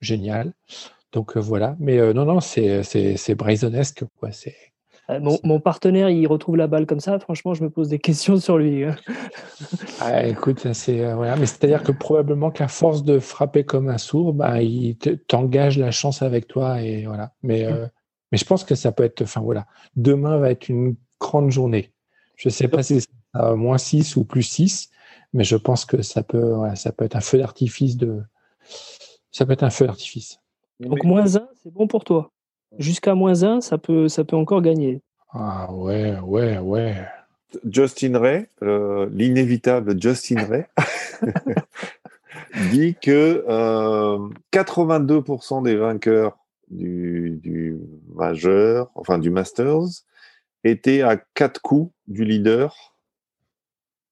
génial. 0.00 0.52
Donc 1.12 1.36
voilà, 1.36 1.76
mais 1.78 2.12
non, 2.12 2.24
non, 2.24 2.40
c'est 2.40 3.34
Brazonesque, 3.34 4.04
quoi. 4.18 4.32
C'est, 4.32 4.54
euh, 5.10 5.20
mon, 5.44 5.60
partenaire, 5.60 6.10
il 6.10 6.26
retrouve 6.26 6.56
la 6.56 6.66
balle 6.66 6.86
comme 6.86 7.00
ça. 7.00 7.18
Franchement, 7.18 7.54
je 7.54 7.62
me 7.62 7.70
pose 7.70 7.88
des 7.88 7.98
questions 8.00 8.38
sur 8.38 8.58
lui. 8.58 8.84
Ah, 10.00 10.26
écoute, 10.26 10.72
c'est 10.72 11.04
euh, 11.04 11.14
voilà, 11.14 11.36
mais 11.36 11.46
c'est-à-dire 11.46 11.82
que 11.82 11.92
probablement 11.92 12.50
qu'à 12.50 12.68
force 12.68 13.04
de 13.04 13.18
frapper 13.18 13.64
comme 13.64 13.88
un 13.88 13.98
sourd, 13.98 14.32
bah, 14.32 14.62
il 14.62 14.96
t'engage 15.28 15.78
la 15.78 15.90
chance 15.90 16.22
avec 16.22 16.48
toi 16.48 16.82
et 16.82 17.06
voilà. 17.06 17.32
Mais 17.42 17.64
euh, 17.64 17.86
mais 18.32 18.38
je 18.38 18.44
pense 18.44 18.64
que 18.64 18.74
ça 18.74 18.90
peut 18.90 19.04
être, 19.04 19.22
enfin 19.22 19.40
voilà, 19.40 19.66
demain 19.94 20.38
va 20.38 20.50
être 20.50 20.68
une 20.68 20.96
grande 21.20 21.50
journée. 21.50 21.92
Je 22.36 22.48
sais 22.48 22.66
pas 22.66 22.82
si 22.82 23.00
c'est 23.00 23.08
moins 23.54 23.78
6 23.78 24.16
ou 24.16 24.24
plus 24.24 24.42
6, 24.42 24.90
mais 25.32 25.44
je 25.44 25.56
pense 25.56 25.84
que 25.84 26.02
ça 26.02 26.24
peut, 26.24 26.56
ça 26.74 26.90
peut 26.90 27.04
être 27.04 27.14
un 27.14 27.20
feu 27.20 27.38
d'artifice 27.38 27.96
de, 27.96 28.22
ça 29.30 29.46
peut 29.46 29.52
être 29.52 29.62
un 29.62 29.70
feu 29.70 29.86
d'artifice. 29.86 30.40
Donc 30.80 31.04
moins 31.04 31.36
1, 31.36 31.48
c'est 31.62 31.72
bon 31.72 31.86
pour 31.86 32.04
toi. 32.04 32.32
Jusqu'à 32.78 33.14
moins 33.14 33.42
1, 33.42 33.60
ça 33.60 33.78
peut, 33.78 34.08
ça 34.08 34.24
peut 34.24 34.36
encore 34.36 34.62
gagner. 34.62 35.00
Ah 35.30 35.72
ouais, 35.72 36.18
ouais, 36.20 36.58
ouais. 36.58 37.06
Justin 37.68 38.18
Ray, 38.18 38.46
l'inévitable 38.60 40.00
Justin 40.00 40.44
Ray, 40.44 40.64
dit 42.70 42.96
que 43.00 43.44
82% 44.52 45.58
euh, 45.58 45.62
des 45.62 45.76
vainqueurs 45.76 46.38
du, 46.70 47.38
du, 47.42 47.78
majeur, 48.14 48.90
enfin 48.94 49.18
du 49.18 49.30
Masters, 49.30 50.04
étaient 50.64 51.02
à 51.02 51.16
4 51.16 51.60
coups 51.60 51.92
du 52.08 52.24
leader 52.24 52.94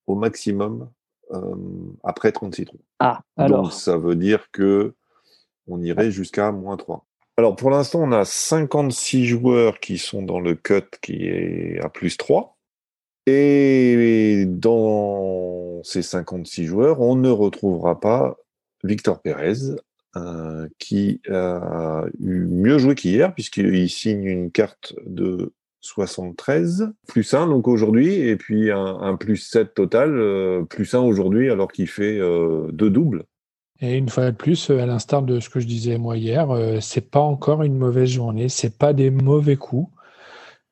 au 0.06 0.14
maximum 0.14 0.90
euh, 1.32 1.54
après 2.02 2.32
36 2.32 2.66
trous. 2.66 2.80
Ah, 2.98 3.22
alors. 3.36 3.64
Donc 3.64 3.72
ça 3.72 3.96
veut 3.96 4.16
dire 4.16 4.50
que 4.52 4.94
on 5.66 5.82
irait 5.82 6.10
jusqu'à 6.10 6.52
moins 6.52 6.76
3. 6.76 7.04
Alors 7.36 7.56
pour 7.56 7.70
l'instant, 7.70 8.02
on 8.02 8.12
a 8.12 8.24
56 8.24 9.26
joueurs 9.26 9.80
qui 9.80 9.98
sont 9.98 10.22
dans 10.22 10.40
le 10.40 10.54
cut 10.54 10.84
qui 11.02 11.26
est 11.26 11.80
à 11.80 11.88
plus 11.88 12.16
3. 12.16 12.56
Et 13.26 14.44
dans 14.46 15.82
ces 15.82 16.02
56 16.02 16.66
joueurs, 16.66 17.00
on 17.00 17.16
ne 17.16 17.30
retrouvera 17.30 17.98
pas 17.98 18.36
Victor 18.84 19.20
Pérez, 19.20 19.76
euh, 20.16 20.68
qui 20.78 21.20
a 21.28 22.04
eu 22.20 22.44
mieux 22.44 22.78
joué 22.78 22.94
qu'hier, 22.94 23.34
puisqu'il 23.34 23.88
signe 23.88 24.24
une 24.24 24.50
carte 24.50 24.94
de 25.06 25.52
73, 25.80 26.92
plus 27.08 27.34
1 27.34 27.48
donc 27.48 27.66
aujourd'hui, 27.66 28.14
et 28.14 28.36
puis 28.36 28.70
un, 28.70 29.16
plus 29.16 29.38
7 29.38 29.74
total, 29.74 30.16
euh, 30.16 30.62
plus 30.62 30.94
1 30.94 31.00
aujourd'hui, 31.00 31.50
alors 31.50 31.72
qu'il 31.72 31.88
fait 31.88 32.18
euh, 32.18 32.68
deux 32.72 32.90
doubles. 32.90 33.24
Et 33.80 33.96
une 33.96 34.08
fois 34.08 34.30
de 34.30 34.36
plus, 34.36 34.70
à 34.70 34.86
l'instar 34.86 35.22
de 35.22 35.40
ce 35.40 35.50
que 35.50 35.60
je 35.60 35.66
disais 35.66 35.98
moi 35.98 36.16
hier, 36.16 36.50
euh, 36.50 36.78
c'est 36.80 37.10
pas 37.10 37.20
encore 37.20 37.62
une 37.62 37.76
mauvaise 37.76 38.08
journée, 38.08 38.48
c'est 38.48 38.78
pas 38.78 38.92
des 38.92 39.10
mauvais 39.10 39.56
coups, 39.56 39.90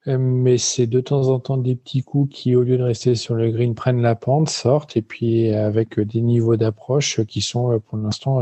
euh, 0.06 0.18
mais 0.18 0.56
c'est 0.56 0.86
de 0.86 1.00
temps 1.00 1.28
en 1.28 1.40
temps 1.40 1.56
des 1.56 1.74
petits 1.74 2.02
coups 2.02 2.32
qui, 2.34 2.54
au 2.54 2.62
lieu 2.62 2.78
de 2.78 2.82
rester 2.82 3.14
sur 3.16 3.34
le 3.34 3.50
green, 3.50 3.74
prennent 3.74 4.02
la 4.02 4.14
pente, 4.14 4.48
sortent, 4.48 4.96
et 4.96 5.02
puis 5.02 5.50
avec 5.50 5.98
des 5.98 6.20
niveaux 6.20 6.56
d'approche 6.56 7.24
qui 7.24 7.40
sont 7.40 7.72
euh, 7.72 7.78
pour 7.80 7.98
l'instant 7.98 8.40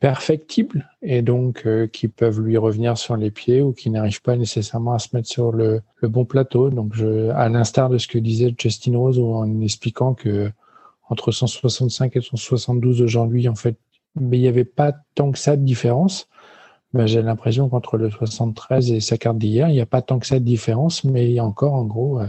perfectibles, 0.00 0.88
et 1.02 1.22
donc 1.22 1.66
qui 1.92 2.08
peuvent 2.08 2.40
lui 2.40 2.56
revenir 2.56 2.96
sur 2.96 3.16
les 3.16 3.30
pieds 3.30 3.60
ou 3.60 3.72
qui 3.72 3.90
n'arrivent 3.90 4.22
pas 4.22 4.36
nécessairement 4.36 4.94
à 4.94 4.98
se 4.98 5.14
mettre 5.14 5.28
sur 5.28 5.52
le, 5.52 5.82
le 5.96 6.08
bon 6.08 6.24
plateau. 6.24 6.70
Donc, 6.70 6.94
je, 6.94 7.28
à 7.30 7.48
l'instar 7.50 7.90
de 7.90 7.98
ce 7.98 8.08
que 8.08 8.18
disait 8.18 8.54
Justin 8.56 8.96
Rose 8.96 9.18
en 9.20 9.60
expliquant 9.60 10.14
que 10.14 10.50
entre 11.10 11.32
165 11.32 12.16
et 12.16 12.20
172 12.20 13.02
aujourd'hui, 13.02 13.48
en 13.48 13.54
fait, 13.54 13.76
mais 14.14 14.38
il 14.38 14.42
n'y 14.42 14.48
avait 14.48 14.64
pas 14.64 14.94
tant 15.14 15.32
que 15.32 15.38
ça 15.38 15.56
de 15.56 15.64
différence. 15.64 16.28
Ben, 16.94 17.06
j'ai 17.06 17.20
l'impression 17.22 17.68
qu'entre 17.68 17.96
le 17.96 18.10
73 18.10 18.92
et 18.92 19.00
sa 19.00 19.18
carte 19.18 19.38
d'hier, 19.38 19.68
il 19.68 19.74
n'y 19.74 19.80
a 19.80 19.86
pas 19.86 20.02
tant 20.02 20.18
que 20.18 20.26
ça 20.26 20.38
de 20.38 20.44
différence, 20.44 21.04
mais 21.04 21.26
il 21.26 21.32
y 21.32 21.38
a 21.38 21.44
encore, 21.44 21.74
en 21.74 21.84
gros, 21.84 22.20
euh, 22.20 22.26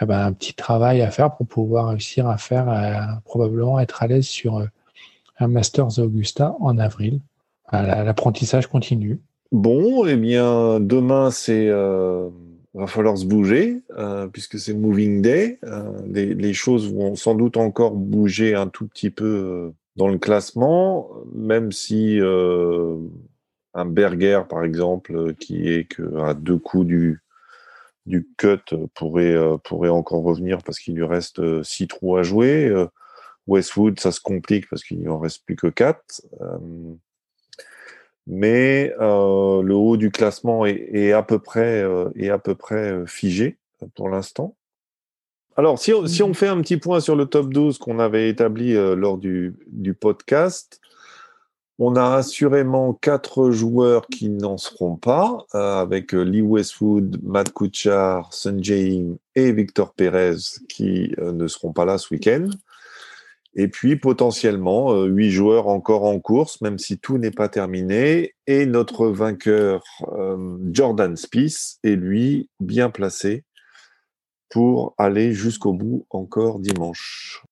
eh 0.00 0.06
ben, 0.06 0.26
un 0.26 0.32
petit 0.32 0.54
travail 0.54 1.02
à 1.02 1.10
faire 1.10 1.34
pour 1.34 1.46
pouvoir 1.46 1.88
réussir 1.88 2.28
à 2.28 2.38
faire, 2.38 2.68
euh, 2.68 2.94
probablement 3.24 3.80
être 3.80 4.02
à 4.02 4.06
l'aise 4.06 4.26
sur 4.26 4.58
euh, 4.58 4.66
un 5.38 5.48
Masters 5.48 5.98
Augusta 5.98 6.54
en 6.60 6.78
avril. 6.78 7.20
L'apprentissage 7.72 8.68
continue. 8.68 9.20
Bon, 9.50 10.06
eh 10.06 10.16
bien, 10.16 10.78
demain, 10.78 11.32
c'est 11.32 11.68
va 12.74 12.86
falloir 12.86 13.16
se 13.16 13.24
bouger 13.24 13.82
euh, 13.96 14.26
puisque 14.26 14.58
c'est 14.58 14.74
Moving 14.74 15.22
Day. 15.22 15.58
Euh, 15.64 16.00
les, 16.06 16.52
choses 16.52 16.92
vont 16.92 17.14
sans 17.14 17.34
doute 17.34 17.56
encore 17.56 17.92
bouger 17.92 18.54
un 18.54 18.68
tout 18.68 18.86
petit 18.88 19.10
peu 19.10 19.24
euh, 19.24 19.70
dans 19.96 20.08
le 20.08 20.18
classement, 20.18 21.08
même 21.32 21.70
si 21.70 22.18
un 23.76 23.84
Berger, 23.86 24.42
par 24.48 24.64
exemple, 24.64 25.34
qui 25.34 25.68
est 25.68 25.84
que 25.84 26.18
à 26.18 26.34
deux 26.34 26.58
coups 26.58 26.86
du 26.86 27.20
du 28.06 28.28
cut 28.36 28.76
pourrait 28.94 29.36
pourrait 29.64 29.88
encore 29.88 30.22
revenir 30.22 30.58
parce 30.62 30.78
qu'il 30.78 30.94
lui 30.94 31.04
reste 31.04 31.62
six 31.62 31.86
trous 31.86 32.16
à 32.16 32.22
jouer. 32.22 32.74
Westwood, 33.46 34.00
ça 34.00 34.10
se 34.10 34.20
complique 34.20 34.68
parce 34.68 34.82
qu'il 34.82 34.98
n'y 34.98 35.08
en 35.08 35.18
reste 35.18 35.44
plus 35.46 35.54
que 35.54 35.68
quatre 35.68 36.22
mais 38.26 38.94
euh, 39.00 39.62
le 39.62 39.74
haut 39.74 39.96
du 39.96 40.10
classement 40.10 40.64
est, 40.66 41.12
à 41.12 41.22
peu 41.22 41.38
près, 41.38 41.82
euh, 41.82 42.08
est 42.16 42.30
à 42.30 42.38
peu 42.38 42.54
près 42.54 42.92
euh, 42.92 43.06
figé 43.06 43.58
pour 43.94 44.08
l'instant. 44.08 44.56
Alors, 45.56 45.78
si 45.78 45.92
on, 45.92 46.06
si 46.06 46.22
on, 46.22 46.30
mmh. 46.30 46.34
fait 46.34 46.48
un 46.48 46.60
petit 46.62 46.78
point 46.78 47.00
sur 47.00 47.14
le 47.14 47.26
top 47.26 47.52
12 47.52 47.78
qu'on 47.78 47.98
avait 48.00 48.28
établi 48.28 48.74
lors 48.74 49.18
du, 49.18 49.54
du, 49.68 49.94
podcast, 49.94 50.80
on 51.78 51.94
a 51.94 52.16
assurément 52.16 52.92
quatre 52.92 53.50
joueurs 53.52 54.08
qui 54.08 54.30
n'en 54.30 54.56
seront 54.56 54.96
pas, 54.96 55.46
avec 55.52 56.12
Lee 56.12 56.42
Westwood, 56.42 57.20
Matt 57.22 57.52
Kuchar, 57.52 58.32
Sunjay 58.32 59.04
et 59.36 59.52
Victor 59.52 59.92
Perez 59.92 60.38
qui 60.68 61.14
ne 61.18 61.46
seront 61.46 61.72
pas 61.72 61.84
là 61.84 61.98
ce 61.98 62.12
week-end. 62.12 62.48
Et 63.56 63.68
puis 63.68 63.96
potentiellement 63.96 64.92
euh, 64.92 65.06
huit 65.06 65.30
joueurs 65.30 65.68
encore 65.68 66.04
en 66.04 66.18
course, 66.18 66.60
même 66.60 66.78
si 66.78 66.98
tout 66.98 67.18
n'est 67.18 67.30
pas 67.30 67.48
terminé. 67.48 68.34
Et 68.46 68.66
notre 68.66 69.06
vainqueur 69.06 69.84
euh, 70.12 70.56
Jordan 70.72 71.16
Spieth 71.16 71.78
est 71.84 71.96
lui 71.96 72.48
bien 72.60 72.90
placé 72.90 73.44
pour 74.50 74.94
aller 74.98 75.32
jusqu'au 75.32 75.72
bout 75.72 76.06
encore 76.10 76.58
dimanche. 76.58 77.42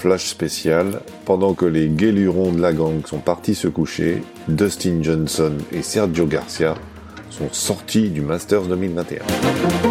Flash 0.00 0.26
spécial, 0.26 1.00
pendant 1.24 1.54
que 1.54 1.64
les 1.66 1.88
guélurons 1.88 2.52
de 2.52 2.60
la 2.60 2.72
gang 2.72 3.04
sont 3.06 3.18
partis 3.18 3.54
se 3.54 3.68
coucher, 3.68 4.22
Dustin 4.48 5.02
Johnson 5.02 5.52
et 5.72 5.82
Sergio 5.82 6.26
Garcia 6.26 6.74
sont 7.30 7.48
sortis 7.52 8.10
du 8.10 8.20
Masters 8.20 8.62
2021. 8.62 9.85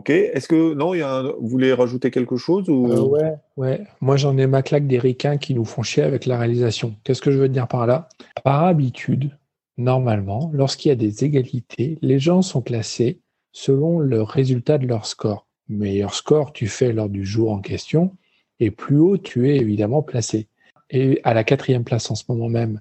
Ok. 0.00 0.08
Est-ce 0.08 0.48
que 0.48 0.72
non, 0.72 0.94
y 0.94 1.02
a 1.02 1.20
vous 1.38 1.46
voulez 1.46 1.74
rajouter 1.74 2.10
quelque 2.10 2.36
chose 2.36 2.70
ou? 2.70 2.90
Euh, 2.90 3.02
Ouais, 3.02 3.34
ouais. 3.58 3.84
Moi, 4.00 4.16
j'en 4.16 4.38
ai 4.38 4.46
ma 4.46 4.62
claque 4.62 4.86
des 4.86 4.98
ricains 4.98 5.36
qui 5.36 5.52
nous 5.52 5.66
font 5.66 5.82
chier 5.82 6.02
avec 6.02 6.24
la 6.24 6.38
réalisation. 6.38 6.96
Qu'est-ce 7.04 7.20
que 7.20 7.30
je 7.30 7.36
veux 7.36 7.50
dire 7.50 7.68
par 7.68 7.86
là? 7.86 8.08
Par 8.42 8.64
habitude, 8.64 9.36
normalement, 9.76 10.50
lorsqu'il 10.54 10.88
y 10.88 10.92
a 10.92 10.94
des 10.94 11.22
égalités, 11.24 11.98
les 12.00 12.18
gens 12.18 12.40
sont 12.40 12.62
classés 12.62 13.20
selon 13.52 13.98
le 13.98 14.22
résultat 14.22 14.78
de 14.78 14.86
leur 14.86 15.04
score. 15.04 15.46
Meilleur 15.68 16.14
score 16.14 16.54
tu 16.54 16.66
fais 16.66 16.94
lors 16.94 17.10
du 17.10 17.26
jour 17.26 17.52
en 17.52 17.60
question, 17.60 18.16
et 18.58 18.70
plus 18.70 18.98
haut 18.98 19.18
tu 19.18 19.50
es 19.50 19.56
évidemment 19.56 20.00
placé. 20.00 20.48
Et 20.88 21.20
à 21.24 21.34
la 21.34 21.44
quatrième 21.44 21.84
place 21.84 22.10
en 22.10 22.14
ce 22.14 22.24
moment 22.30 22.48
même, 22.48 22.80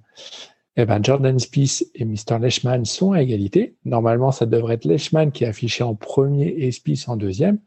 eh 0.81 0.85
ben 0.85 1.03
Jordan 1.03 1.37
Spieth 1.37 1.91
et 1.93 2.05
Mr. 2.05 2.39
Leishman 2.39 2.85
sont 2.85 3.11
à 3.11 3.21
égalité. 3.21 3.75
Normalement, 3.83 4.31
ça 4.31 4.45
devrait 4.45 4.75
être 4.75 4.85
Leishman 4.85 5.31
qui 5.31 5.43
est 5.43 5.47
affiché 5.47 5.83
en 5.83 5.93
premier 5.93 6.47
et 6.47 6.71
Spieth 6.71 7.09
en 7.09 7.17
deuxième 7.17 7.59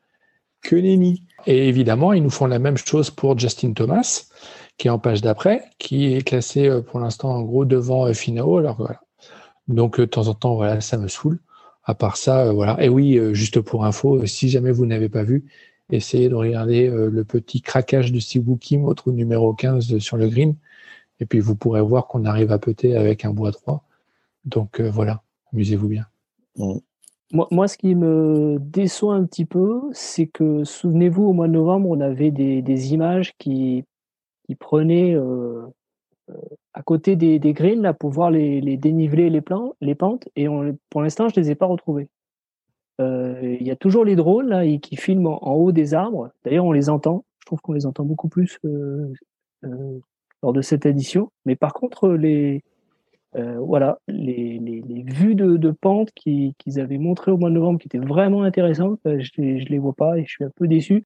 que 0.63 0.77
Nenny. 0.77 1.25
Et 1.47 1.69
évidemment, 1.69 2.15
ils 2.15 2.23
nous 2.23 2.31
font 2.31 2.47
la 2.47 2.59
même 2.59 2.79
chose 2.79 3.11
pour 3.11 3.39
Justin 3.39 3.75
Thomas, 3.75 4.25
qui 4.79 4.89
est 4.89 4.91
en 4.91 4.99
page 4.99 5.21
d'après, 5.21 5.65
qui 5.79 6.15
est 6.15 6.27
classé 6.27 6.69
euh, 6.69 6.81
pour 6.81 7.01
l'instant 7.01 7.35
en 7.35 7.43
gros 7.43 7.67
devant 7.67 8.07
euh, 8.07 8.15
Finao. 8.15 8.57
Alors 8.57 8.77
voilà. 8.79 9.01
Donc 9.69 9.99
euh, 9.99 10.05
de 10.05 10.11
temps 10.11 10.29
en 10.29 10.35
temps, 10.35 10.55
voilà, 10.55 10.81
ça 10.81 10.97
me 10.97 11.09
saoule. 11.09 11.41
À 11.85 11.95
part 11.95 12.17
ça, 12.17 12.51
voilà. 12.53 12.83
Et 12.83 12.89
oui, 12.89 13.21
juste 13.35 13.61
pour 13.61 13.85
info, 13.85 14.25
si 14.25 14.49
jamais 14.49 14.71
vous 14.71 14.87
n'avez 14.87 15.09
pas 15.09 15.25
vu, 15.25 15.45
essayez 15.91 16.29
de 16.29 16.35
regarder 16.37 16.87
le 16.89 17.25
petit 17.25 17.61
craquage 17.61 18.13
de 18.13 18.21
Siwoo 18.21 18.57
Kim 18.57 18.85
au 18.85 18.95
trou 18.95 19.11
numéro 19.11 19.53
15 19.53 19.99
sur 19.99 20.17
le 20.17 20.29
green. 20.29 20.55
Et 21.23 21.27
puis 21.27 21.39
vous 21.39 21.55
pourrez 21.55 21.81
voir 21.81 22.09
qu'on 22.09 22.25
arrive 22.25 22.51
à 22.51 22.59
péter 22.59 22.97
avec 22.97 23.25
un 23.25 23.31
bois 23.31 23.53
3. 23.53 23.85
Donc 24.45 24.81
voilà, 24.81 25.23
amusez-vous 25.53 25.87
bien. 25.87 26.07
Mmh. 26.57 26.79
Moi, 27.33 27.49
moi, 27.51 27.67
ce 27.67 27.79
qui 27.79 27.95
me 27.95 28.59
déçoit 28.61 29.15
un 29.15 29.25
petit 29.25 29.47
peu, 29.47 29.81
c'est 29.93 30.27
que, 30.27 30.65
souvenez-vous, 30.65 31.23
au 31.23 31.33
mois 31.33 31.47
de 31.47 31.53
novembre, 31.53 31.89
on 31.89 32.01
avait 32.01 32.31
des, 32.31 32.61
des 32.61 32.93
images 32.93 33.33
qui, 33.39 33.85
qui 34.45 34.55
prenaient 34.55 35.15
euh, 35.15 35.63
euh, 36.29 36.35
à 36.75 36.83
côté 36.83 37.17
des, 37.17 37.39
des 37.39 37.55
greens 37.55 37.81
là, 37.81 37.95
pour 37.95 38.11
voir 38.11 38.31
les, 38.31 38.61
les 38.61 38.77
dénivelés 38.77 39.31
les, 39.31 39.41
plans, 39.41 39.75
les 39.81 39.95
pentes, 39.95 40.29
et 40.37 40.47
on, 40.47 40.77
pour 40.91 41.01
l'instant, 41.01 41.31
je 41.31 41.41
ne 41.41 41.45
les 41.45 41.53
ai 41.53 41.55
pas 41.55 41.65
retrouvés. 41.65 42.09
Euh, 43.01 43.57
il 43.59 43.67
y 43.67 43.71
a 43.71 43.77
toujours 43.77 44.05
les 44.05 44.15
drones 44.15 44.49
là, 44.49 44.67
qui 44.79 44.97
filment 44.97 45.29
en, 45.29 45.55
haut 45.55 45.73
des 45.73 45.95
arbres. 45.95 46.31
D'ailleurs, 46.45 46.67
on 46.67 46.73
les 46.73 46.91
entend. 46.91 47.25
Je 47.41 47.47
trouve 47.47 47.63
qu'on 47.63 47.73
les 47.73 47.87
entend 47.87 48.05
beaucoup 48.05 48.29
plus 48.29 48.59
lors 50.43 50.53
de 50.53 50.61
cette 50.63 50.87
édition. 50.87 51.31
Mais 51.47 51.57
par 51.57 51.73
contre, 51.73 52.11
les, 52.11 52.63
euh, 53.35 53.57
voilà, 53.59 53.99
les, 54.09 54.59
les, 54.59 55.03
vues 55.07 55.35
de, 55.35 55.71
pente 55.71 56.11
qu'ils 56.15 56.55
avaient 56.77 56.99
montrées 56.99 57.31
au 57.31 57.39
mois 57.39 57.49
de 57.49 57.55
novembre, 57.55 57.79
qui 57.79 57.89
étaient 57.89 57.99
vraiment 57.99 58.43
intéressantes, 58.43 59.01
euh, 59.07 59.21
je 59.21 59.41
ne 59.41 59.59
les, 59.59 59.79
vois 59.79 59.95
pas 59.95 60.19
et 60.19 60.25
je 60.25 60.31
suis 60.31 60.45
un 60.45 60.51
peu 60.55 60.69
déçu. 60.69 61.05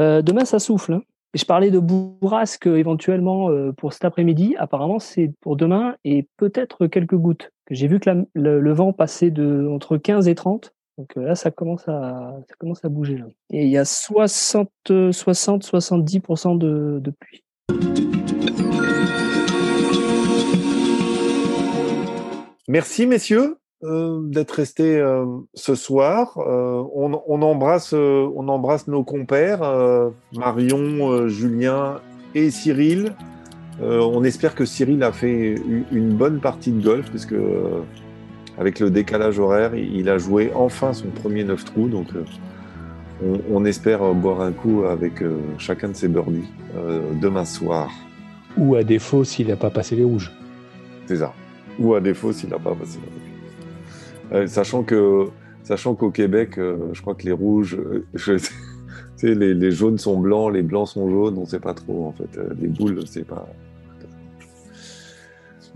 Euh, 0.00 0.20
demain, 0.20 0.44
ça 0.44 0.58
souffle. 0.58 0.94
Hein. 0.94 1.02
Je 1.34 1.44
parlais 1.44 1.70
de 1.70 1.78
bourrasque 1.78 2.66
éventuellement 2.66 3.50
pour 3.76 3.92
cet 3.92 4.04
après-midi. 4.04 4.56
Apparemment, 4.58 4.98
c'est 4.98 5.32
pour 5.40 5.56
demain 5.56 5.94
et 6.04 6.26
peut-être 6.38 6.86
quelques 6.86 7.14
gouttes. 7.14 7.50
J'ai 7.70 7.88
vu 7.88 8.00
que 8.00 8.10
le, 8.34 8.60
le, 8.60 8.72
vent 8.72 8.92
passait 8.92 9.30
de 9.30 9.68
entre 9.70 9.98
15 9.98 10.28
et 10.28 10.34
30. 10.34 10.72
Donc 10.98 11.14
là, 11.16 11.34
ça 11.34 11.50
commence 11.50 11.88
à, 11.88 12.36
ça 12.48 12.54
commence 12.58 12.84
à 12.84 12.88
bouger. 12.88 13.18
Là. 13.18 13.26
Et 13.50 13.64
il 13.64 13.70
y 13.70 13.78
a 13.78 13.84
60, 13.84 14.70
60 15.12 15.64
70% 15.64 16.58
de, 16.58 17.00
de 17.00 17.10
pluie. 17.10 17.42
Merci, 22.68 23.06
messieurs. 23.06 23.58
Euh, 23.84 24.20
d'être 24.22 24.52
restés 24.52 24.96
euh, 24.98 25.26
ce 25.52 25.74
soir. 25.74 26.38
Euh, 26.38 26.82
on, 26.94 27.20
on, 27.26 27.42
embrasse, 27.42 27.92
on 27.92 28.48
embrasse 28.48 28.88
nos 28.88 29.04
compères, 29.04 29.60
Marion, 30.32 31.28
Julien 31.28 32.00
et 32.34 32.50
Cyril. 32.50 33.14
on 33.82 34.24
espère 34.24 34.54
que 34.54 34.64
Cyril 34.64 35.02
a 35.02 35.12
fait 35.12 35.56
une 35.92 36.16
bonne 36.16 36.40
partie 36.40 36.72
de 36.72 36.82
golf, 36.82 37.10
parce 37.10 37.26
que 37.26 37.82
avec 38.58 38.80
le 38.80 38.90
décalage 38.90 39.38
horaire, 39.38 39.74
il 39.74 40.08
a 40.08 40.18
joué 40.18 40.50
enfin 40.54 40.92
son 40.92 41.08
premier 41.08 41.44
9 41.44 41.64
trous. 41.64 41.88
Donc, 41.88 42.08
euh, 42.14 43.38
on, 43.50 43.64
espère 43.64 44.02
euh, 44.02 44.12
boire 44.12 44.40
un 44.40 44.52
coup 44.52 44.84
avec 44.84 45.22
euh, 45.22 45.38
chacun 45.58 45.88
de 45.88 45.94
ses 45.94 46.08
birdies 46.08 46.48
demain 47.20 47.44
soir. 47.44 47.90
Ou 48.56 48.74
à 48.74 48.84
défaut, 48.84 49.24
s'il 49.24 49.48
n'a 49.48 49.56
pas 49.56 49.70
passé 49.70 49.96
les 49.96 50.04
rouges. 50.04 50.32
C'est 51.06 51.16
ça. 51.16 51.32
Ou 51.78 51.94
à 51.94 52.00
défaut, 52.00 52.32
s'il 52.32 52.50
n'a 52.50 52.58
pas 52.58 52.74
passé 52.74 52.98
les 54.32 54.38
rouges. 54.38 54.48
sachant 54.48 54.82
que, 54.82 55.26
sachant 55.62 55.94
qu'au 55.94 56.10
Québec, 56.10 56.52
je 56.56 57.00
crois 57.00 57.14
que 57.14 57.24
les 57.24 57.32
rouges, 57.32 57.78
les, 59.22 59.54
les, 59.54 59.70
jaunes 59.70 59.98
sont 59.98 60.18
blancs, 60.18 60.52
les 60.52 60.62
blancs 60.62 60.88
sont 60.88 61.08
jaunes, 61.10 61.36
on 61.38 61.42
ne 61.42 61.46
sait 61.46 61.60
pas 61.60 61.74
trop 61.74 62.06
en 62.06 62.12
fait. 62.12 62.38
Les 62.60 62.68
boules, 62.68 63.06
c'est 63.06 63.26
pas. 63.26 63.46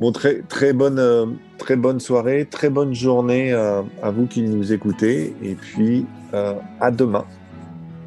Bon, 0.00 0.12
très, 0.12 0.40
très, 0.40 0.72
bonne, 0.72 0.98
euh, 0.98 1.26
très 1.58 1.76
bonne 1.76 2.00
soirée, 2.00 2.46
très 2.50 2.70
bonne 2.70 2.94
journée 2.94 3.52
à, 3.52 4.10
vous 4.10 4.26
qui 4.26 4.42
nous 4.42 4.72
écoutez. 4.72 5.34
Et 5.42 5.54
puis, 5.54 6.06
euh, 6.32 6.54
à 6.80 6.90
demain. 6.90 7.26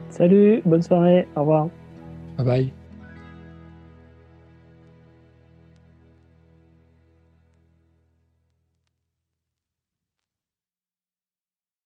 Salut, 0.09 0.61
bonne 0.65 0.81
soirée, 0.81 1.27
au 1.35 1.41
revoir. 1.41 1.67
Bye 2.37 2.45
bye. 2.45 2.82